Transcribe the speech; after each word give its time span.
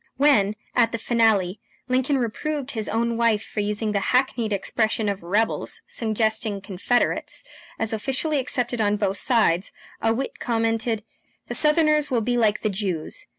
When, 0.17 0.55
at 0.75 0.91
the 0.91 0.97
finale, 0.97 1.59
Lincoln 1.87 2.17
reproved 2.17 2.71
his 2.71 2.89
own 2.89 3.17
wife 3.17 3.43
for 3.43 3.59
using 3.59 3.91
the 3.91 3.99
hackneyed 3.99 4.51
expression 4.51 5.07
of 5.07 5.21
rebels, 5.21 5.83
suggesting 5.85 6.59
Confederates, 6.59 7.43
as 7.77 7.93
officially 7.93 8.39
accepted 8.39 8.81
on 8.81 8.97
both 8.97 9.17
sides, 9.19 9.71
a 10.01 10.11
wit 10.11 10.39
commented: 10.39 11.03
"The 11.49 11.53
Southerners 11.53 12.09
will 12.09 12.21
be 12.21 12.35
like 12.35 12.61
the 12.61 12.69
Jews. 12.71 13.27